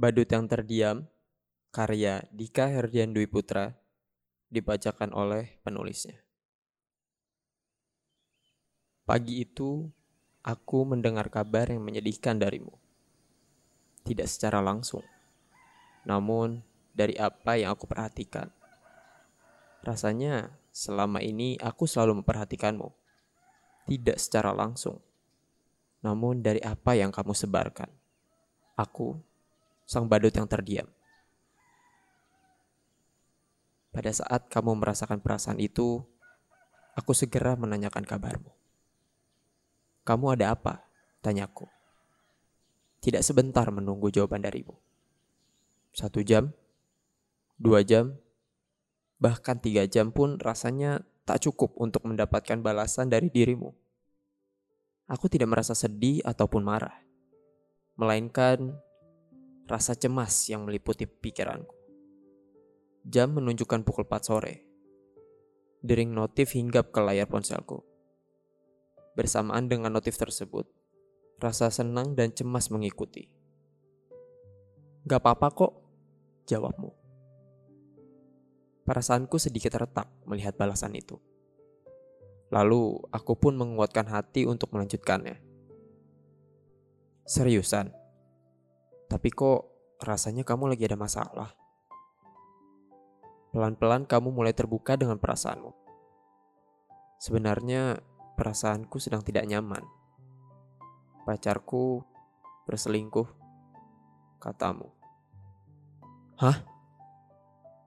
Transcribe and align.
Badut 0.00 0.24
yang 0.32 0.48
terdiam, 0.48 1.04
karya 1.76 2.24
Dika 2.32 2.72
Herdian 2.72 3.12
Dwi 3.12 3.28
Putra, 3.28 3.76
dibacakan 4.48 5.12
oleh 5.12 5.60
penulisnya. 5.60 6.16
Pagi 9.04 9.44
itu, 9.44 9.92
aku 10.40 10.88
mendengar 10.88 11.28
kabar 11.28 11.68
yang 11.68 11.84
menyedihkan 11.84 12.40
darimu. 12.40 12.72
Tidak 14.08 14.24
secara 14.24 14.64
langsung, 14.64 15.04
namun 16.08 16.64
dari 16.96 17.20
apa 17.20 17.60
yang 17.60 17.76
aku 17.76 17.84
perhatikan. 17.84 18.48
Rasanya 19.84 20.48
selama 20.72 21.20
ini 21.20 21.60
aku 21.60 21.84
selalu 21.84 22.24
memperhatikanmu. 22.24 22.88
Tidak 23.84 24.16
secara 24.16 24.56
langsung, 24.56 24.96
namun 26.00 26.40
dari 26.40 26.64
apa 26.64 26.96
yang 26.96 27.12
kamu 27.12 27.36
sebarkan. 27.36 27.92
Aku, 28.80 29.20
sang 29.90 30.06
badut 30.06 30.30
yang 30.30 30.46
terdiam. 30.46 30.86
Pada 33.90 34.14
saat 34.14 34.46
kamu 34.46 34.78
merasakan 34.78 35.18
perasaan 35.18 35.58
itu, 35.58 36.06
aku 36.94 37.10
segera 37.10 37.58
menanyakan 37.58 38.06
kabarmu. 38.06 38.54
Kamu 40.06 40.38
ada 40.38 40.54
apa? 40.54 40.86
Tanyaku. 41.26 41.66
Tidak 43.02 43.18
sebentar 43.18 43.66
menunggu 43.74 44.14
jawaban 44.14 44.46
darimu. 44.46 44.78
Satu 45.90 46.22
jam, 46.22 46.54
dua 47.58 47.82
jam, 47.82 48.14
bahkan 49.18 49.58
tiga 49.58 49.90
jam 49.90 50.14
pun 50.14 50.38
rasanya 50.38 51.02
tak 51.26 51.42
cukup 51.42 51.74
untuk 51.74 52.06
mendapatkan 52.06 52.62
balasan 52.62 53.10
dari 53.10 53.26
dirimu. 53.26 53.74
Aku 55.10 55.26
tidak 55.26 55.50
merasa 55.50 55.74
sedih 55.74 56.22
ataupun 56.22 56.62
marah, 56.62 56.94
melainkan 57.98 58.78
rasa 59.70 59.94
cemas 59.94 60.50
yang 60.50 60.66
meliputi 60.66 61.06
pikiranku. 61.06 61.78
Jam 63.06 63.38
menunjukkan 63.38 63.86
pukul 63.86 64.02
4 64.02 64.18
sore. 64.26 64.66
Dering 65.78 66.10
notif 66.10 66.58
hinggap 66.58 66.90
ke 66.90 66.98
layar 66.98 67.30
ponselku. 67.30 67.86
Bersamaan 69.14 69.70
dengan 69.70 69.94
notif 69.94 70.18
tersebut, 70.18 70.66
rasa 71.38 71.70
senang 71.70 72.18
dan 72.18 72.34
cemas 72.34 72.66
mengikuti. 72.74 73.30
Gak 75.06 75.22
apa-apa 75.22 75.48
kok, 75.54 75.72
jawabmu. 76.50 76.90
Perasaanku 78.90 79.38
sedikit 79.38 79.78
retak 79.78 80.10
melihat 80.26 80.58
balasan 80.58 80.98
itu. 80.98 81.14
Lalu 82.50 83.06
aku 83.14 83.38
pun 83.38 83.54
menguatkan 83.54 84.10
hati 84.10 84.50
untuk 84.50 84.74
melanjutkannya. 84.74 85.38
Seriusan? 87.22 87.99
Tapi 89.10 89.26
kok 89.34 89.66
rasanya 89.98 90.46
kamu 90.46 90.70
lagi 90.70 90.86
ada 90.86 90.94
masalah? 90.94 91.50
Pelan-pelan 93.50 94.06
kamu 94.06 94.30
mulai 94.30 94.54
terbuka 94.54 94.94
dengan 94.94 95.18
perasaanmu. 95.18 95.74
Sebenarnya 97.18 97.98
perasaanku 98.38 99.02
sedang 99.02 99.26
tidak 99.26 99.50
nyaman. 99.50 99.82
Pacarku 101.26 102.06
berselingkuh, 102.70 103.26
katamu. 104.38 104.86
Hah? 106.38 106.62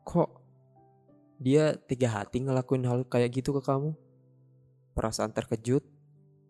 Kok 0.03 0.29
dia 1.39 1.79
tiga 1.87 2.19
hati 2.19 2.43
ngelakuin 2.43 2.83
hal 2.83 3.07
kayak 3.07 3.31
gitu 3.31 3.55
ke 3.55 3.63
kamu? 3.63 3.95
Perasaan 4.91 5.31
terkejut, 5.31 5.87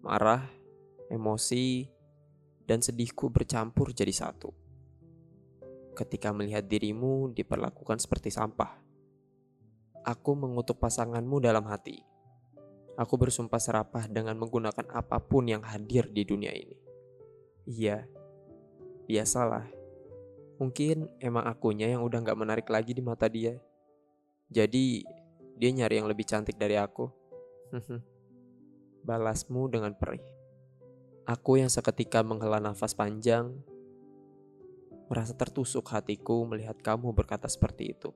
marah, 0.01 0.49
emosi, 1.13 1.85
dan 2.65 2.81
sedihku 2.81 3.29
bercampur 3.29 3.93
jadi 3.93 4.11
satu. 4.11 4.62
Ketika 5.93 6.33
melihat 6.33 6.65
dirimu 6.65 7.29
diperlakukan 7.37 8.01
seperti 8.01 8.33
sampah. 8.33 8.81
Aku 10.03 10.33
mengutuk 10.33 10.81
pasanganmu 10.81 11.37
dalam 11.37 11.63
hati. 11.69 12.01
Aku 12.97 13.17
bersumpah 13.17 13.61
serapah 13.61 14.05
dengan 14.09 14.37
menggunakan 14.37 14.89
apa 14.89 15.17
pun 15.21 15.45
yang 15.49 15.61
hadir 15.61 16.09
di 16.09 16.25
dunia 16.25 16.53
ini. 16.53 16.77
Iya, 17.69 18.05
biasalah. 19.09 19.65
Mungkin 20.61 21.09
emang 21.17 21.45
akunya 21.49 21.89
yang 21.89 22.05
udah 22.05 22.21
gak 22.21 22.37
menarik 22.37 22.67
lagi 22.69 22.93
di 22.93 23.01
mata 23.01 23.25
dia. 23.25 23.57
Jadi, 24.53 25.01
dia 25.57 25.69
nyari 25.73 26.01
yang 26.01 26.09
lebih 26.09 26.25
cantik 26.25 26.57
dari 26.57 26.77
aku. 26.77 27.09
Balasmu 29.01 29.69
dengan 29.73 29.97
perih. 29.97 30.21
Aku 31.25 31.57
yang 31.57 31.71
seketika 31.71 32.21
menghela 32.21 32.59
nafas 32.59 32.93
panjang, 32.93 33.57
merasa 35.13 35.37
tertusuk 35.37 35.85
hatiku 35.93 36.41
melihat 36.49 36.73
kamu 36.81 37.13
berkata 37.13 37.45
seperti 37.45 37.93
itu. 37.93 38.09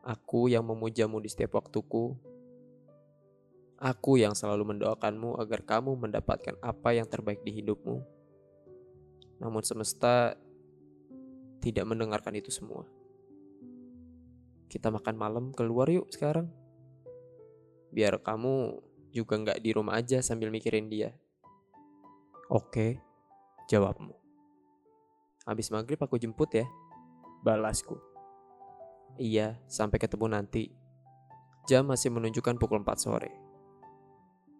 Aku 0.00 0.48
yang 0.48 0.64
memujamu 0.64 1.20
di 1.20 1.28
setiap 1.28 1.60
waktuku. 1.60 2.16
Aku 3.76 4.16
yang 4.16 4.32
selalu 4.32 4.72
mendoakanmu 4.72 5.36
agar 5.36 5.60
kamu 5.68 5.92
mendapatkan 6.00 6.56
apa 6.64 6.96
yang 6.96 7.04
terbaik 7.04 7.44
di 7.44 7.60
hidupmu. 7.60 8.00
Namun 9.36 9.60
semesta 9.68 10.32
tidak 11.60 11.84
mendengarkan 11.84 12.40
itu 12.40 12.48
semua. 12.48 12.88
Kita 14.72 14.88
makan 14.88 15.12
malam 15.20 15.44
keluar 15.52 15.92
yuk 15.92 16.08
sekarang. 16.08 16.48
Biar 17.92 18.16
kamu 18.16 18.80
juga 19.12 19.36
nggak 19.36 19.60
di 19.60 19.70
rumah 19.76 20.00
aja 20.00 20.24
sambil 20.24 20.48
mikirin 20.48 20.88
dia. 20.88 21.12
Oke, 22.48 22.96
jawabmu. 23.68 24.21
Habis 25.42 25.74
maghrib 25.74 25.98
aku 25.98 26.18
jemput 26.18 26.54
ya. 26.54 26.66
Balasku. 27.42 27.98
Iya, 29.18 29.58
sampai 29.66 29.98
ketemu 29.98 30.30
nanti. 30.30 30.70
Jam 31.66 31.90
masih 31.90 32.14
menunjukkan 32.14 32.58
pukul 32.58 32.82
4 32.82 32.96
sore. 32.98 33.30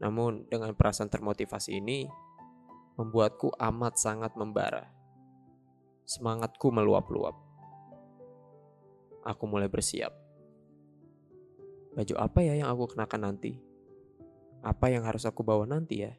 Namun 0.02 0.50
dengan 0.50 0.74
perasaan 0.74 1.06
termotivasi 1.06 1.78
ini, 1.78 2.10
membuatku 2.98 3.54
amat 3.54 3.94
sangat 3.96 4.34
membara. 4.34 4.90
Semangatku 6.02 6.74
meluap-luap. 6.74 7.38
Aku 9.22 9.46
mulai 9.46 9.70
bersiap. 9.70 10.10
Baju 11.94 12.14
apa 12.18 12.42
ya 12.42 12.58
yang 12.58 12.68
aku 12.74 12.98
kenakan 12.98 13.30
nanti? 13.30 13.54
Apa 14.66 14.90
yang 14.90 15.06
harus 15.06 15.22
aku 15.22 15.46
bawa 15.46 15.62
nanti 15.62 16.02
ya? 16.02 16.12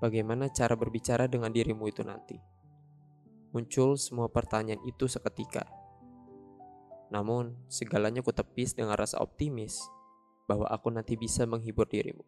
Bagaimana 0.00 0.48
cara 0.48 0.72
berbicara 0.72 1.28
dengan 1.28 1.52
dirimu 1.52 1.84
itu 1.90 2.00
nanti? 2.00 2.57
Muncul 3.50 3.96
semua 3.96 4.28
pertanyaan 4.28 4.80
itu 4.84 5.08
seketika 5.08 5.66
namun, 7.08 7.56
segalanya 7.72 8.20
ku 8.20 8.32
tepis 8.36 8.76
dengan 8.76 8.92
rasa 8.92 9.16
optimis 9.24 9.80
bahwa 10.44 10.68
aku 10.68 10.92
nanti 10.92 11.16
bisa 11.16 11.48
menghibur 11.48 11.88
dirimu. 11.88 12.24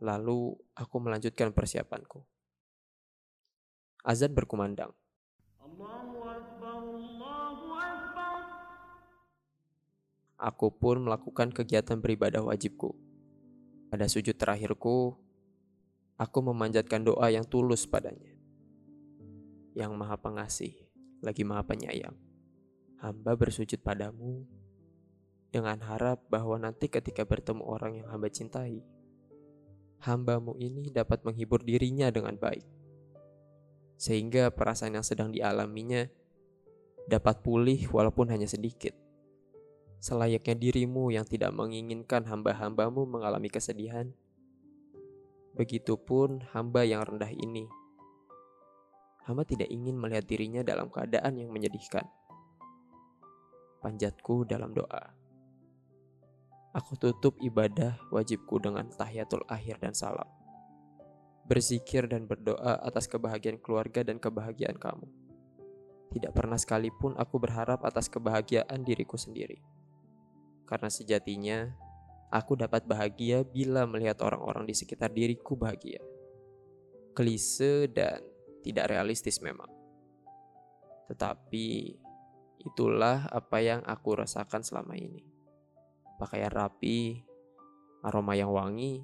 Lalu, 0.00 0.54
aku 0.74 0.96
melanjutkan 1.02 1.50
persiapanku. 1.50 2.22
Azan 4.06 4.32
berkumandang. 4.32 4.94
Aku 10.40 10.72
pun 10.72 11.04
melakukan 11.04 11.52
kegiatan 11.52 12.00
beribadah 12.00 12.40
wajibku. 12.40 12.96
Pada 13.92 14.08
sujud 14.08 14.38
terakhirku, 14.40 15.20
aku 16.16 16.38
memanjatkan 16.40 17.04
doa 17.04 17.28
yang 17.28 17.44
tulus 17.44 17.84
padanya. 17.84 18.39
Yang 19.80 19.96
maha 19.96 20.20
pengasih, 20.20 20.76
lagi 21.24 21.40
maha 21.40 21.64
penyayang 21.64 22.12
hamba 23.00 23.32
bersujud 23.32 23.80
padamu 23.80 24.44
dengan 25.48 25.80
harap 25.80 26.20
bahwa 26.28 26.60
nanti 26.60 26.92
ketika 26.92 27.24
bertemu 27.24 27.64
orang 27.64 27.96
yang 27.96 28.06
hamba 28.12 28.28
cintai, 28.28 28.84
hambamu 30.04 30.54
ini 30.60 30.92
dapat 30.92 31.24
menghibur 31.24 31.64
dirinya 31.64 32.12
dengan 32.12 32.36
baik. 32.36 32.62
Sehingga 33.96 34.52
perasaan 34.52 35.00
yang 35.00 35.04
sedang 35.04 35.32
dialaminya 35.32 36.06
dapat 37.08 37.40
pulih 37.40 37.88
walaupun 37.88 38.28
hanya 38.30 38.46
sedikit. 38.46 38.92
Selayaknya 40.00 40.56
dirimu 40.56 41.12
yang 41.12 41.24
tidak 41.24 41.52
menginginkan 41.56 42.24
hamba-hambamu 42.28 43.04
mengalami 43.04 43.48
kesedihan, 43.48 44.12
begitupun 45.56 46.44
hamba 46.52 46.84
yang 46.84 47.04
rendah 47.04 47.32
ini. 47.32 47.79
Hamba 49.30 49.46
tidak 49.46 49.70
ingin 49.70 49.94
melihat 49.94 50.26
dirinya 50.26 50.66
dalam 50.66 50.90
keadaan 50.90 51.38
yang 51.38 51.54
menyedihkan 51.54 52.02
panjatku 53.80 54.44
dalam 54.44 54.76
doa. 54.76 55.16
Aku 56.70 56.94
tutup 56.94 57.34
ibadah 57.42 57.98
wajibku 58.14 58.62
dengan 58.62 58.86
tahiyatul 58.86 59.42
akhir 59.50 59.82
dan 59.82 59.96
salam. 59.96 60.28
Berzikir 61.50 62.06
dan 62.06 62.30
berdoa 62.30 62.78
atas 62.78 63.10
kebahagiaan 63.10 63.58
keluarga 63.58 64.06
dan 64.06 64.22
kebahagiaan 64.22 64.78
kamu. 64.78 65.08
Tidak 66.14 66.30
pernah 66.30 66.54
sekalipun 66.54 67.18
aku 67.18 67.42
berharap 67.42 67.82
atas 67.82 68.06
kebahagiaan 68.06 68.86
diriku 68.86 69.18
sendiri. 69.18 69.58
Karena 70.62 70.86
sejatinya, 70.86 71.66
aku 72.30 72.54
dapat 72.54 72.86
bahagia 72.86 73.42
bila 73.42 73.82
melihat 73.90 74.22
orang-orang 74.22 74.62
di 74.62 74.74
sekitar 74.78 75.10
diriku 75.10 75.58
bahagia. 75.58 75.98
Klise 77.18 77.90
dan 77.90 78.22
tidak 78.60 78.92
realistis 78.92 79.40
memang. 79.40 79.68
Tetapi 81.10 81.66
itulah 82.60 83.26
apa 83.32 83.58
yang 83.64 83.80
aku 83.88 84.20
rasakan 84.20 84.60
selama 84.62 84.94
ini. 84.94 85.24
Pakaian 86.20 86.52
rapi, 86.52 87.24
aroma 88.04 88.36
yang 88.36 88.52
wangi, 88.52 89.00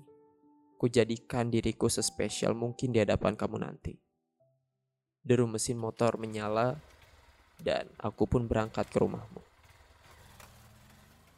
kujadikan 0.77 1.49
diriku 1.49 1.89
sespesial 1.89 2.53
mungkin 2.53 2.93
di 2.93 3.01
hadapan 3.01 3.33
kamu 3.35 3.57
nanti. 3.65 3.97
Deru 5.25 5.49
mesin 5.49 5.81
motor 5.81 6.21
menyala 6.21 6.77
dan 7.59 7.89
aku 7.97 8.29
pun 8.29 8.45
berangkat 8.47 8.87
ke 8.87 9.01
rumahmu. 9.01 9.43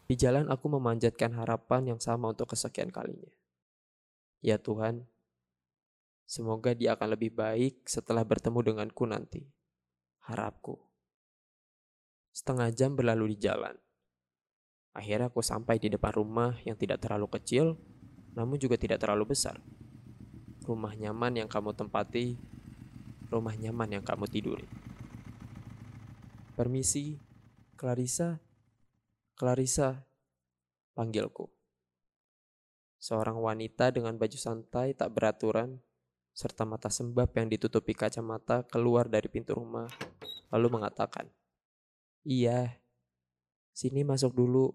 Di 0.09 0.17
jalan 0.17 0.49
aku 0.49 0.73
memanjatkan 0.73 1.37
harapan 1.37 1.95
yang 1.95 2.01
sama 2.01 2.33
untuk 2.33 2.53
kesekian 2.53 2.89
kalinya. 2.89 3.31
Ya 4.41 4.57
Tuhan, 4.57 5.05
semoga 6.29 6.77
dia 6.77 6.93
akan 6.93 7.17
lebih 7.17 7.33
baik 7.33 7.89
setelah 7.89 8.21
bertemu 8.21 8.61
denganku 8.61 9.09
nanti. 9.09 9.49
Harapku. 10.29 10.77
Setengah 12.37 12.69
jam 12.77 12.93
berlalu 12.93 13.33
di 13.33 13.49
jalan. 13.49 13.73
Akhirnya 14.93 15.33
aku 15.33 15.41
sampai 15.41 15.81
di 15.81 15.89
depan 15.89 16.13
rumah 16.13 16.53
yang 16.69 16.77
tidak 16.77 17.01
terlalu 17.01 17.33
kecil, 17.33 17.81
namun 18.37 18.61
juga 18.61 18.77
tidak 18.77 19.01
terlalu 19.01 19.33
besar. 19.33 19.57
Rumah 20.69 20.93
nyaman 21.01 21.41
yang 21.41 21.49
kamu 21.49 21.73
tempati, 21.73 22.37
rumah 23.33 23.57
nyaman 23.57 23.99
yang 23.99 24.05
kamu 24.05 24.29
tiduri. 24.29 24.69
Permisi, 26.53 27.17
Clarissa. 27.79 28.43
Clarissa, 29.39 30.03
panggilku. 30.99 31.47
Seorang 32.99 33.39
wanita 33.39 33.95
dengan 33.95 34.19
baju 34.19 34.35
santai 34.35 34.99
tak 34.99 35.15
beraturan, 35.15 35.79
serta 36.39 36.63
mata 36.63 36.87
sembab 36.87 37.35
yang 37.35 37.51
ditutupi 37.51 37.99
kacamata 37.99 38.63
keluar 38.71 39.11
dari 39.11 39.27
pintu 39.27 39.59
rumah, 39.59 39.91
lalu 40.55 40.79
mengatakan, 40.79 41.27
Iya, 42.23 42.79
sini 43.75 44.07
masuk 44.07 44.39
dulu, 44.39 44.71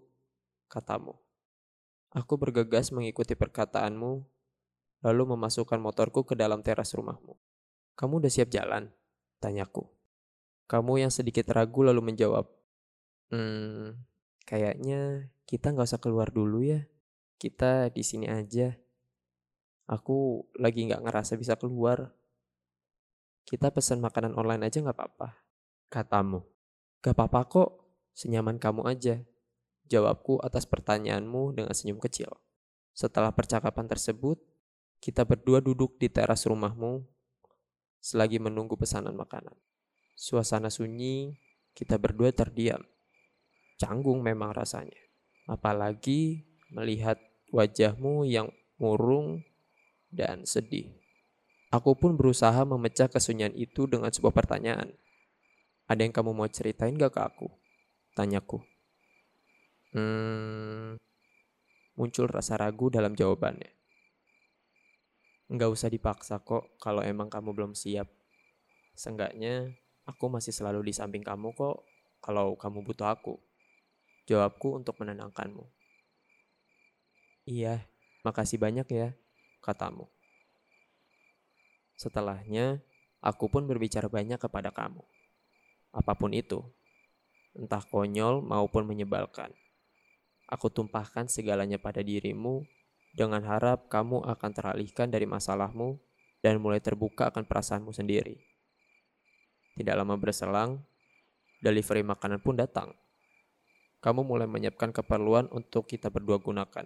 katamu. 0.68 1.16
Aku 2.12 2.36
bergegas 2.36 2.92
mengikuti 2.92 3.32
perkataanmu, 3.32 4.12
lalu 5.08 5.22
memasukkan 5.24 5.80
motorku 5.80 6.28
ke 6.28 6.36
dalam 6.36 6.60
teras 6.60 6.92
rumahmu. 6.92 7.32
Kamu 7.96 8.20
udah 8.20 8.28
siap 8.28 8.52
jalan? 8.52 8.92
Tanyaku. 9.40 9.88
Kamu 10.68 11.00
yang 11.00 11.08
sedikit 11.08 11.48
ragu 11.48 11.80
lalu 11.80 12.12
menjawab, 12.12 12.44
Hmm, 13.32 14.04
kayaknya 14.44 15.32
kita 15.48 15.72
nggak 15.72 15.88
usah 15.88 16.02
keluar 16.02 16.28
dulu 16.28 16.60
ya. 16.60 16.84
Kita 17.40 17.88
di 17.88 18.04
sini 18.04 18.28
aja. 18.28 18.76
Aku 19.84 20.48
lagi 20.56 20.88
nggak 20.88 21.04
ngerasa 21.04 21.36
bisa 21.36 21.60
keluar. 21.60 22.12
Kita 23.44 23.68
pesan 23.68 24.00
makanan 24.00 24.32
online 24.36 24.72
aja 24.72 24.80
nggak 24.80 24.96
apa-apa. 24.96 25.36
Katamu. 25.92 26.40
Gak 27.04 27.12
apa-apa 27.20 27.40
kok, 27.44 27.70
senyaman 28.16 28.56
kamu 28.56 28.88
aja. 28.88 29.20
Jawabku 29.92 30.40
atas 30.40 30.64
pertanyaanmu 30.64 31.52
dengan 31.52 31.76
senyum 31.76 32.00
kecil. 32.00 32.32
Setelah 32.96 33.28
percakapan 33.36 33.84
tersebut, 33.84 34.40
kita 35.04 35.28
berdua 35.28 35.60
duduk 35.60 36.00
di 36.00 36.08
teras 36.08 36.48
rumahmu 36.48 37.04
selagi 38.00 38.40
menunggu 38.40 38.80
pesanan 38.80 39.12
makanan. 39.12 39.52
Suasana 40.16 40.72
sunyi, 40.72 41.36
kita 41.76 42.00
berdua 42.00 42.32
terdiam. 42.32 42.80
Canggung 43.76 44.24
memang 44.24 44.56
rasanya. 44.56 44.96
Apalagi 45.44 46.48
melihat 46.72 47.20
wajahmu 47.52 48.24
yang 48.24 48.48
murung 48.80 49.44
dan 50.14 50.46
sedih. 50.46 50.94
Aku 51.74 51.98
pun 51.98 52.14
berusaha 52.14 52.62
memecah 52.62 53.10
kesunyian 53.10 53.50
itu 53.58 53.90
dengan 53.90 54.14
sebuah 54.14 54.30
pertanyaan. 54.30 54.94
Ada 55.90 56.06
yang 56.06 56.14
kamu 56.14 56.30
mau 56.30 56.46
ceritain 56.46 56.94
gak 56.94 57.18
ke 57.18 57.20
aku? 57.20 57.48
Tanyaku. 58.14 58.62
Hmm, 59.90 60.94
muncul 61.98 62.30
rasa 62.30 62.54
ragu 62.54 62.94
dalam 62.94 63.18
jawabannya. 63.18 63.74
Nggak 65.50 65.70
usah 65.70 65.90
dipaksa 65.90 66.40
kok 66.40 66.78
kalau 66.78 67.02
emang 67.02 67.26
kamu 67.26 67.52
belum 67.52 67.72
siap. 67.74 68.08
Seenggaknya 68.94 69.74
Aku 70.04 70.28
masih 70.28 70.52
selalu 70.52 70.84
di 70.84 70.92
samping 70.92 71.24
kamu 71.24 71.56
kok 71.56 71.80
kalau 72.20 72.60
kamu 72.60 72.84
butuh 72.84 73.08
aku. 73.08 73.40
Jawabku 74.28 74.76
untuk 74.76 75.00
menenangkanmu. 75.00 75.64
Iya, 77.48 77.88
makasih 78.24 78.60
banyak 78.60 78.88
ya, 78.88 79.16
katamu. 79.64 80.04
Setelahnya, 81.96 82.84
aku 83.24 83.48
pun 83.48 83.64
berbicara 83.64 84.12
banyak 84.12 84.36
kepada 84.36 84.68
kamu. 84.68 85.00
Apa 85.96 86.12
pun 86.12 86.36
itu, 86.36 86.60
entah 87.56 87.80
konyol 87.80 88.44
maupun 88.44 88.84
menyebalkan. 88.84 89.48
Aku 90.44 90.68
tumpahkan 90.68 91.32
segalanya 91.32 91.80
pada 91.80 92.04
dirimu 92.04 92.68
dengan 93.16 93.40
harap 93.48 93.88
kamu 93.88 94.20
akan 94.26 94.50
teralihkan 94.52 95.08
dari 95.08 95.24
masalahmu 95.24 95.96
dan 96.44 96.60
mulai 96.60 96.82
terbuka 96.82 97.32
akan 97.32 97.48
perasaanmu 97.48 97.94
sendiri. 97.94 98.36
Tidak 99.78 99.94
lama 99.96 100.18
berselang, 100.20 100.82
delivery 101.64 102.04
makanan 102.04 102.44
pun 102.44 102.60
datang. 102.60 102.92
Kamu 104.04 104.20
mulai 104.20 104.44
menyiapkan 104.44 104.92
keperluan 104.92 105.48
untuk 105.48 105.88
kita 105.88 106.12
berdua 106.12 106.36
gunakan. 106.36 106.84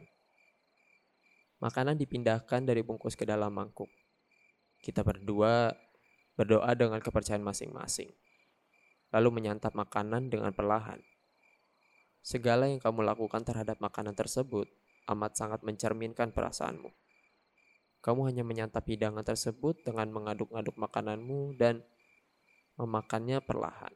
Makanan 1.58 1.99
dipindahkan 1.99 2.62
dari 2.62 2.87
bungkus 2.87 3.19
ke 3.19 3.26
dalam 3.26 3.50
mangkuk. 3.50 3.90
Kita 4.78 5.02
berdua 5.02 5.75
berdoa 6.38 6.70
dengan 6.78 7.02
kepercayaan 7.02 7.43
masing-masing. 7.43 8.14
Lalu 9.10 9.43
menyantap 9.43 9.75
makanan 9.75 10.31
dengan 10.31 10.55
perlahan. 10.55 11.02
Segala 12.22 12.70
yang 12.70 12.78
kamu 12.78 13.02
lakukan 13.02 13.43
terhadap 13.43 13.82
makanan 13.82 14.14
tersebut 14.14 14.70
amat 15.08 15.34
sangat 15.34 15.60
mencerminkan 15.64 16.31
perasaanmu. 16.31 16.93
Kamu 17.99 18.31
hanya 18.31 18.46
menyantap 18.46 18.87
hidangan 18.87 19.26
tersebut 19.26 19.82
dengan 19.82 20.12
mengaduk-aduk 20.14 20.78
makananmu 20.78 21.58
dan 21.58 21.82
memakannya 22.78 23.43
perlahan. 23.43 23.90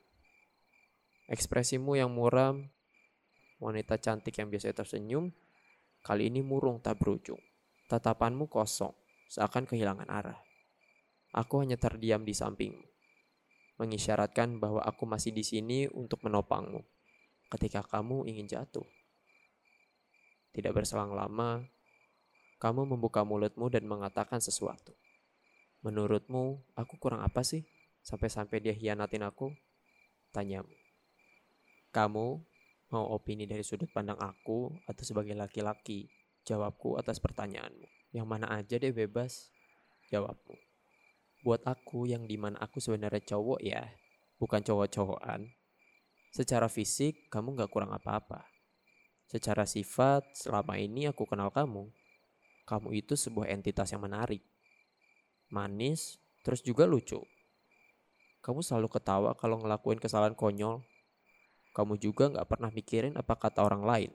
Ekspresimu 1.30 1.94
yang 1.94 2.10
muram, 2.10 2.66
wanita 3.62 3.94
cantik 4.02 4.34
yang 4.42 4.50
biasa 4.50 4.74
tersenyum, 4.74 5.30
kali 6.02 6.26
ini 6.26 6.42
murung 6.42 6.82
tak 6.82 6.98
berujung. 6.98 7.38
Tatapanmu 7.92 8.48
kosong, 8.48 8.96
seakan 9.28 9.68
kehilangan 9.68 10.08
arah. 10.08 10.40
Aku 11.36 11.60
hanya 11.60 11.76
terdiam 11.76 12.24
di 12.24 12.32
sampingmu, 12.32 12.88
mengisyaratkan 13.76 14.56
bahwa 14.56 14.80
aku 14.80 15.04
masih 15.04 15.28
di 15.28 15.44
sini 15.44 15.92
untuk 15.92 16.24
menopangmu 16.24 16.80
ketika 17.52 17.84
kamu 17.84 18.24
ingin 18.32 18.48
jatuh. 18.48 18.88
Tidak 20.56 20.72
berselang 20.72 21.12
lama, 21.12 21.68
kamu 22.64 22.96
membuka 22.96 23.28
mulutmu 23.28 23.68
dan 23.68 23.84
mengatakan 23.84 24.40
sesuatu. 24.40 24.96
Menurutmu, 25.84 26.64
aku 26.72 26.96
kurang 26.96 27.20
apa 27.20 27.44
sih? 27.44 27.60
Sampai-sampai 28.00 28.56
dia 28.64 28.72
hianatin 28.72 29.20
aku? 29.20 29.52
Tanyamu. 30.32 30.72
Kamu 31.92 32.40
mau 32.88 33.04
opini 33.12 33.44
dari 33.44 33.60
sudut 33.60 33.92
pandang 33.92 34.16
aku 34.16 34.80
atau 34.88 35.04
sebagai 35.04 35.36
laki-laki? 35.36 36.21
Jawabku 36.42 36.98
atas 36.98 37.22
pertanyaanmu. 37.22 37.86
Yang 38.10 38.26
mana 38.26 38.46
aja 38.50 38.76
deh 38.76 38.90
bebas. 38.90 39.50
Jawabmu. 40.10 40.58
Buat 41.42 41.66
aku 41.66 42.06
yang 42.06 42.26
di 42.30 42.38
mana 42.38 42.54
aku 42.62 42.78
sebenarnya 42.78 43.18
cowok 43.34 43.58
ya, 43.66 43.82
bukan 44.38 44.62
cowok-cowokan. 44.62 45.50
Secara 46.30 46.70
fisik, 46.70 47.26
kamu 47.34 47.58
gak 47.58 47.70
kurang 47.74 47.90
apa-apa. 47.90 48.46
Secara 49.26 49.66
sifat, 49.66 50.22
selama 50.38 50.78
ini 50.78 51.10
aku 51.10 51.26
kenal 51.26 51.50
kamu. 51.50 51.90
Kamu 52.62 52.94
itu 52.94 53.18
sebuah 53.18 53.50
entitas 53.50 53.90
yang 53.90 54.06
menarik. 54.06 54.46
Manis, 55.50 56.22
terus 56.46 56.62
juga 56.62 56.86
lucu. 56.86 57.18
Kamu 58.42 58.62
selalu 58.62 58.86
ketawa 58.86 59.34
kalau 59.34 59.58
ngelakuin 59.58 59.98
kesalahan 59.98 60.38
konyol. 60.38 60.86
Kamu 61.74 61.98
juga 61.98 62.30
gak 62.30 62.46
pernah 62.46 62.70
mikirin 62.70 63.18
apa 63.18 63.34
kata 63.34 63.66
orang 63.66 63.82
lain. 63.82 64.12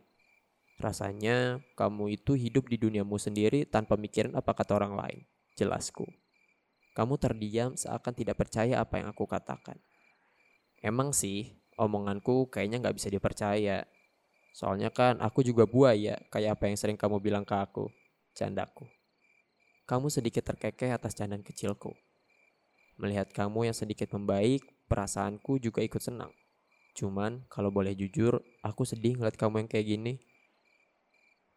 Rasanya 0.78 1.58
kamu 1.74 2.22
itu 2.22 2.38
hidup 2.38 2.70
di 2.70 2.78
duniamu 2.78 3.18
sendiri 3.18 3.66
tanpa 3.66 3.98
mikirin 3.98 4.38
apa 4.38 4.54
kata 4.54 4.78
orang 4.78 4.94
lain. 4.94 5.20
Jelasku. 5.58 6.06
Kamu 6.94 7.18
terdiam 7.18 7.74
seakan 7.74 8.14
tidak 8.14 8.38
percaya 8.38 8.82
apa 8.82 9.02
yang 9.02 9.10
aku 9.10 9.26
katakan. 9.26 9.82
Emang 10.82 11.14
sih, 11.14 11.58
omonganku 11.78 12.50
kayaknya 12.54 12.78
gak 12.82 12.98
bisa 12.98 13.10
dipercaya. 13.10 13.90
Soalnya 14.54 14.94
kan 14.94 15.18
aku 15.18 15.42
juga 15.42 15.66
buaya, 15.66 16.18
kayak 16.30 16.58
apa 16.58 16.70
yang 16.70 16.78
sering 16.78 16.98
kamu 16.98 17.22
bilang 17.22 17.46
ke 17.46 17.58
aku. 17.58 17.90
Candaku. 18.38 18.86
Kamu 19.90 20.14
sedikit 20.14 20.46
terkekeh 20.46 20.94
atas 20.94 21.18
candaan 21.18 21.42
kecilku. 21.42 21.98
Melihat 22.98 23.30
kamu 23.34 23.70
yang 23.70 23.78
sedikit 23.78 24.14
membaik, 24.14 24.66
perasaanku 24.90 25.58
juga 25.58 25.82
ikut 25.82 26.02
senang. 26.02 26.34
Cuman 26.98 27.46
kalau 27.50 27.70
boleh 27.70 27.94
jujur, 27.94 28.42
aku 28.66 28.86
sedih 28.86 29.18
ngeliat 29.18 29.38
kamu 29.38 29.66
yang 29.66 29.70
kayak 29.70 29.86
gini. 29.86 30.14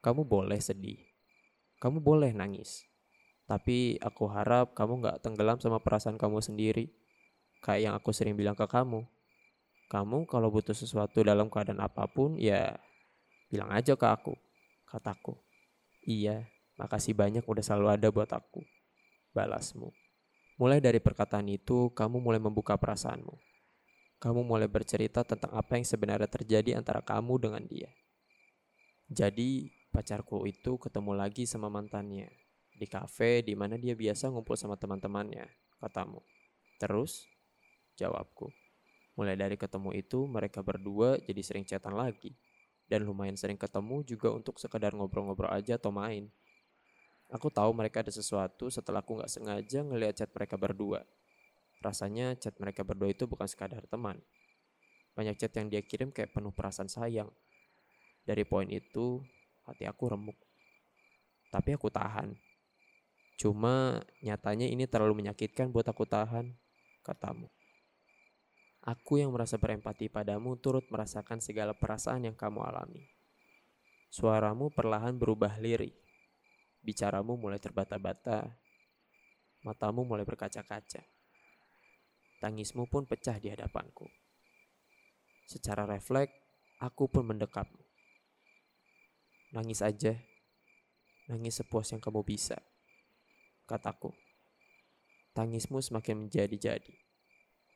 Kamu 0.01 0.25
boleh 0.25 0.61
sedih. 0.61 1.01
Kamu 1.81 2.01
boleh 2.01 2.33
nangis. 2.33 2.85
Tapi 3.45 4.01
aku 4.01 4.31
harap 4.33 4.73
kamu 4.73 5.05
gak 5.05 5.19
tenggelam 5.27 5.61
sama 5.61 5.83
perasaan 5.83 6.17
kamu 6.17 6.41
sendiri. 6.41 6.89
Kayak 7.61 7.81
yang 7.85 7.95
aku 7.99 8.11
sering 8.17 8.37
bilang 8.37 8.57
ke 8.57 8.65
kamu. 8.65 9.05
Kamu 9.91 10.25
kalau 10.31 10.49
butuh 10.55 10.73
sesuatu 10.73 11.21
dalam 11.27 11.51
keadaan 11.51 11.83
apa 11.83 12.07
pun, 12.07 12.39
ya 12.39 12.79
bilang 13.51 13.75
aja 13.75 13.99
ke 13.99 14.07
aku, 14.07 14.39
kataku. 14.87 15.35
Iya, 16.07 16.47
makasih 16.79 17.13
banyak 17.13 17.43
udah 17.43 17.59
selalu 17.61 17.99
ada 17.99 18.09
buat 18.15 18.31
aku. 18.31 18.63
Balasmu. 19.35 19.91
Mulai 20.63 20.79
dari 20.79 21.03
perkataan 21.03 21.51
itu, 21.51 21.91
kamu 21.91 22.23
mulai 22.23 22.39
membuka 22.39 22.79
perasaanmu. 22.79 23.35
Kamu 24.23 24.47
mulai 24.47 24.71
bercerita 24.71 25.27
tentang 25.27 25.51
apa 25.59 25.75
yang 25.75 25.83
sebenarnya 25.83 26.31
terjadi 26.31 26.79
antara 26.79 27.03
kamu 27.03 27.43
dengan 27.43 27.67
dia. 27.67 27.91
Jadi, 29.11 29.80
pacarku 29.91 30.47
itu 30.47 30.79
ketemu 30.79 31.13
lagi 31.19 31.45
sama 31.45 31.67
mantannya 31.67 32.31
di 32.81 32.89
kafe 32.89 33.45
di 33.45 33.53
mana 33.53 33.77
dia 33.77 33.93
biasa 33.93 34.33
ngumpul 34.33 34.57
sama 34.57 34.81
teman-temannya, 34.81 35.45
katamu. 35.85 36.25
Terus, 36.81 37.29
jawabku. 38.01 38.49
Mulai 39.21 39.37
dari 39.37 39.61
ketemu 39.61 39.93
itu, 39.93 40.25
mereka 40.25 40.65
berdua 40.65 41.21
jadi 41.21 41.45
sering 41.45 41.69
chatan 41.69 41.93
lagi. 41.93 42.33
Dan 42.89 43.05
lumayan 43.05 43.37
sering 43.37 43.61
ketemu 43.61 44.01
juga 44.09 44.33
untuk 44.33 44.57
sekedar 44.57 44.97
ngobrol-ngobrol 44.97 45.53
aja 45.53 45.77
atau 45.77 45.93
main. 45.93 46.33
Aku 47.29 47.53
tahu 47.53 47.71
mereka 47.77 48.01
ada 48.01 48.11
sesuatu 48.11 48.73
setelah 48.73 49.05
aku 49.05 49.21
gak 49.21 49.31
sengaja 49.31 49.85
ngeliat 49.85 50.17
chat 50.17 50.33
mereka 50.33 50.57
berdua. 50.57 51.05
Rasanya 51.85 52.33
chat 52.41 52.57
mereka 52.57 52.81
berdua 52.81 53.13
itu 53.13 53.29
bukan 53.29 53.47
sekadar 53.47 53.85
teman. 53.87 54.19
Banyak 55.15 55.37
chat 55.37 55.53
yang 55.53 55.69
dia 55.69 55.85
kirim 55.85 56.11
kayak 56.11 56.33
penuh 56.33 56.51
perasaan 56.51 56.89
sayang. 56.89 57.29
Dari 58.25 58.43
poin 58.49 58.67
itu, 58.73 59.21
hati 59.71 59.87
aku 59.87 60.11
remuk. 60.11 60.37
Tapi 61.51 61.75
aku 61.75 61.91
tahan. 61.91 62.35
Cuma 63.41 64.05
nyatanya 64.21 64.69
ini 64.69 64.85
terlalu 64.85 65.25
menyakitkan 65.25 65.73
buat 65.73 65.89
aku 65.89 66.05
tahan, 66.05 66.53
katamu. 67.07 67.49
Aku 68.81 69.21
yang 69.21 69.33
merasa 69.33 69.61
berempati 69.61 70.09
padamu 70.09 70.57
turut 70.57 70.89
merasakan 70.89 71.41
segala 71.41 71.77
perasaan 71.77 72.25
yang 72.25 72.37
kamu 72.37 72.65
alami. 72.65 73.05
Suaramu 74.09 74.73
perlahan 74.73 75.21
berubah 75.21 75.61
lirih. 75.61 75.93
Bicaramu 76.81 77.37
mulai 77.37 77.61
terbata-bata. 77.61 78.57
Matamu 79.61 80.09
mulai 80.09 80.25
berkaca-kaca. 80.25 81.05
Tangismu 82.41 82.89
pun 82.89 83.05
pecah 83.05 83.37
di 83.37 83.53
hadapanku. 83.53 84.09
Secara 85.45 85.85
refleks, 85.85 86.33
aku 86.81 87.05
pun 87.13 87.29
mendekapmu. 87.29 87.90
Nangis 89.51 89.83
aja. 89.83 90.15
Nangis 91.27 91.59
sepuas 91.59 91.91
yang 91.91 91.99
kamu 91.99 92.23
bisa. 92.23 92.63
Kataku. 93.67 94.15
Tangismu 95.35 95.83
semakin 95.83 96.27
menjadi-jadi. 96.27 96.95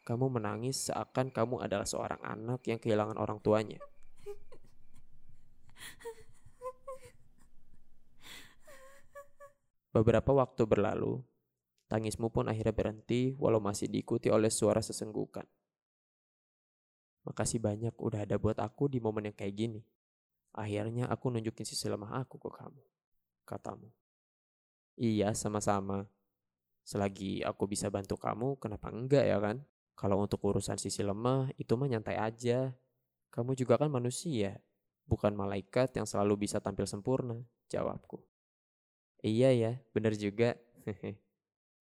Kamu 0.06 0.30
menangis 0.30 0.86
seakan 0.86 1.34
kamu 1.34 1.66
adalah 1.66 1.82
seorang 1.82 2.22
anak 2.22 2.62
yang 2.70 2.78
kehilangan 2.78 3.18
orang 3.18 3.42
tuanya. 3.42 3.82
Beberapa 9.94 10.30
waktu 10.34 10.66
berlalu, 10.66 11.22
tangismu 11.86 12.30
pun 12.30 12.50
akhirnya 12.50 12.74
berhenti 12.74 13.34
walau 13.38 13.62
masih 13.62 13.86
diikuti 13.86 14.30
oleh 14.30 14.50
suara 14.50 14.82
sesenggukan. 14.82 15.46
Makasih 17.26 17.62
banyak 17.62 17.94
udah 17.98 18.26
ada 18.26 18.38
buat 18.38 18.58
aku 18.58 18.90
di 18.90 18.98
momen 18.98 19.30
yang 19.30 19.38
kayak 19.38 19.54
gini. 19.54 19.93
Akhirnya 20.54 21.10
aku 21.10 21.34
nunjukin 21.34 21.66
sisi 21.66 21.90
lemah 21.90 22.22
aku 22.22 22.38
ke 22.38 22.50
kamu, 22.54 22.82
katamu. 23.42 23.90
Iya, 24.94 25.34
sama-sama. 25.34 26.06
Selagi 26.86 27.42
aku 27.42 27.66
bisa 27.66 27.90
bantu 27.90 28.14
kamu, 28.14 28.62
kenapa 28.62 28.94
enggak 28.94 29.26
ya 29.26 29.42
kan? 29.42 29.66
Kalau 29.98 30.22
untuk 30.22 30.38
urusan 30.46 30.78
sisi 30.78 31.02
lemah, 31.02 31.50
itu 31.58 31.74
mah 31.74 31.90
nyantai 31.90 32.22
aja. 32.22 32.70
Kamu 33.34 33.58
juga 33.58 33.74
kan 33.74 33.90
manusia, 33.90 34.62
bukan 35.10 35.34
malaikat 35.34 35.90
yang 35.98 36.06
selalu 36.06 36.46
bisa 36.46 36.62
tampil 36.62 36.86
sempurna, 36.86 37.42
jawabku. 37.66 38.22
Iya 39.26 39.50
ya, 39.50 39.72
benar 39.90 40.14
juga. 40.14 40.54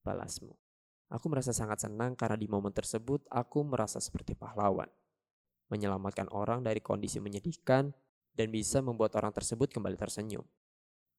Balasmu. 0.05 0.57
Aku 1.13 1.29
merasa 1.29 1.53
sangat 1.53 1.85
senang 1.85 2.17
karena 2.17 2.33
di 2.33 2.49
momen 2.49 2.73
tersebut 2.73 3.21
aku 3.29 3.61
merasa 3.61 4.01
seperti 4.01 4.33
pahlawan. 4.33 4.89
Menyelamatkan 5.69 6.25
orang 6.33 6.65
dari 6.65 6.81
kondisi 6.81 7.21
menyedihkan 7.21 7.93
dan 8.33 8.49
bisa 8.49 8.81
membuat 8.81 9.13
orang 9.17 9.33
tersebut 9.33 9.69
kembali 9.69 9.97
tersenyum. 9.97 10.45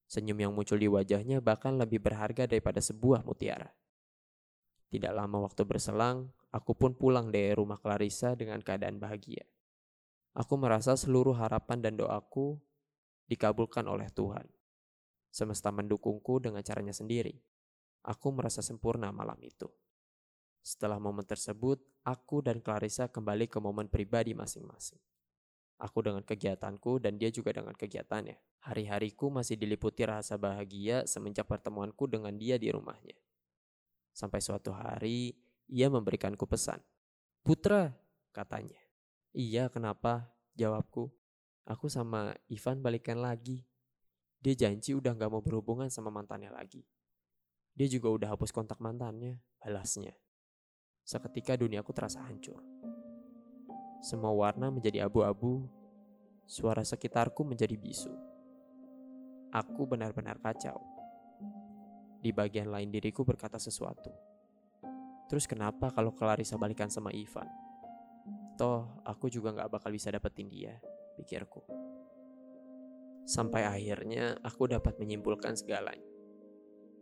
Senyum 0.05 0.39
yang 0.39 0.53
muncul 0.53 0.77
di 0.77 0.91
wajahnya 0.91 1.41
bahkan 1.41 1.75
lebih 1.75 2.03
berharga 2.03 2.45
daripada 2.45 2.83
sebuah 2.83 3.25
mutiara. 3.25 3.73
Tidak 4.93 5.11
lama 5.11 5.43
waktu 5.43 5.67
berselang, 5.67 6.31
aku 6.55 6.77
pun 6.77 6.95
pulang 6.95 7.35
dari 7.35 7.51
rumah 7.57 7.81
Clarissa 7.81 8.39
dengan 8.39 8.63
keadaan 8.63 9.03
bahagia. 9.03 9.43
Aku 10.35 10.55
merasa 10.59 10.95
seluruh 10.95 11.35
harapan 11.35 11.83
dan 11.83 11.95
doaku 11.99 12.59
dikabulkan 13.27 13.87
oleh 13.87 14.11
Tuhan. 14.11 14.47
Semesta 15.35 15.75
mendukungku 15.75 16.39
dengan 16.39 16.63
caranya 16.63 16.95
sendiri. 16.95 17.35
Aku 18.07 18.31
merasa 18.31 18.63
sempurna 18.63 19.11
malam 19.11 19.39
itu. 19.43 19.67
Setelah 20.63 21.03
momen 21.03 21.27
tersebut, 21.27 21.83
aku 22.07 22.45
dan 22.45 22.63
Clarissa 22.63 23.11
kembali 23.11 23.51
ke 23.51 23.59
momen 23.59 23.91
pribadi 23.91 24.31
masing-masing. 24.37 25.01
Aku 25.83 26.07
dengan 26.07 26.23
kegiatanku 26.23 27.03
dan 27.03 27.19
dia 27.19 27.35
juga 27.35 27.51
dengan 27.51 27.75
kegiatannya. 27.75 28.39
Hari-hariku 28.65 29.29
masih 29.29 29.59
diliputi 29.59 30.07
rasa 30.07 30.39
bahagia 30.39 31.05
semenjak 31.05 31.51
pertemuanku 31.51 32.07
dengan 32.07 32.33
dia 32.39 32.57
di 32.57 32.71
rumahnya. 32.71 33.19
Sampai 34.15 34.39
suatu 34.39 34.71
hari 34.71 35.35
ia 35.67 35.91
memberikanku 35.91 36.47
pesan. 36.47 36.79
Putra, 37.43 37.93
katanya. 38.31 38.79
Iya, 39.35 39.67
kenapa? 39.69 40.31
Jawabku. 40.55 41.11
Aku 41.67 41.91
sama 41.91 42.39
Ivan 42.47 42.81
balikan 42.81 43.19
lagi. 43.19 43.67
Dia 44.39 44.55
janji 44.55 44.95
udah 44.95 45.17
gak 45.17 45.33
mau 45.33 45.43
berhubungan 45.43 45.91
sama 45.91 46.15
mantannya 46.15 46.55
lagi. 46.55 46.87
Dia 47.75 47.91
juga 47.91 48.15
udah 48.15 48.29
hapus 48.39 48.55
kontak 48.55 48.79
mantannya, 48.79 49.43
balasnya. 49.59 50.15
Seketika 51.03 51.59
duniaku 51.59 51.91
terasa 51.91 52.23
hancur. 52.23 52.63
Semua 54.05 54.37
warna 54.37 54.69
menjadi 54.69 55.09
abu-abu, 55.09 55.65
suara 56.45 56.85
sekitarku 56.85 57.41
menjadi 57.41 57.73
bisu. 57.73 58.13
Aku 59.49 59.89
benar-benar 59.89 60.37
kacau. 60.45 60.77
Di 62.21 62.29
bagian 62.29 62.69
lain 62.69 62.93
diriku 62.93 63.25
berkata 63.25 63.57
sesuatu. 63.57 64.13
Terus 65.33 65.49
kenapa 65.49 65.89
kalau 65.89 66.13
Clarissa 66.13 66.61
balikan 66.61 66.93
sama 66.93 67.17
Ivan? 67.17 67.49
Toh, 68.61 69.01
aku 69.09 69.33
juga 69.33 69.57
gak 69.57 69.73
bakal 69.73 69.97
bisa 69.97 70.13
dapetin 70.13 70.53
dia, 70.53 70.77
pikirku. 71.17 71.65
Sampai 73.25 73.65
akhirnya 73.65 74.37
aku 74.45 74.69
dapat 74.69 75.01
menyimpulkan 75.01 75.57
segalanya. 75.57 76.13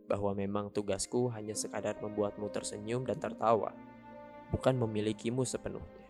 Bahwa 0.07 0.31
memang 0.31 0.71
tugasku 0.71 1.27
hanya 1.35 1.51
sekadar 1.51 1.99
membuatmu 1.99 2.47
tersenyum 2.47 3.03
dan 3.03 3.19
tertawa, 3.19 3.75
bukan 4.55 4.79
memilikimu 4.79 5.43
sepenuhnya. 5.43 6.02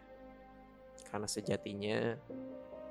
Karena 1.09 1.27
sejatinya, 1.29 2.17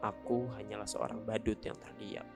aku 0.03 0.51
hanyalah 0.59 0.87
seorang 0.87 1.23
badut 1.23 1.59
yang 1.63 1.79
terdiam. 1.79 2.27